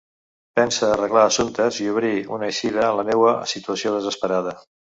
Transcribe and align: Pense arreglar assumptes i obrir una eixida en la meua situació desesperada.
Pense 0.59 0.87
arreglar 0.93 1.25
assumptes 1.25 1.77
i 1.85 1.87
obrir 1.93 2.11
una 2.39 2.49
eixida 2.49 2.85
en 2.89 2.99
la 3.01 3.07
meua 3.13 3.37
situació 3.55 3.97
desesperada. 3.99 4.61